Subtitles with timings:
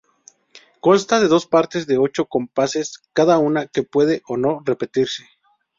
[0.79, 5.27] Consta de dos partes de ocho compases cada una, que pueden o no repetirse.